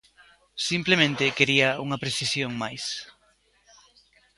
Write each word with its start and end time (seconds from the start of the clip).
Simplemente 0.69 1.35
quería 1.37 1.69
unha 1.85 2.01
precisión 2.03 2.51
máis. 2.61 2.83